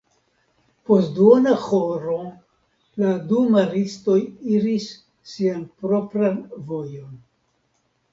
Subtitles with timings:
[0.91, 2.15] Post duona horo
[3.01, 4.15] la du maristoj
[4.55, 4.87] iris
[5.35, 6.41] sian propran
[6.73, 7.13] vojon.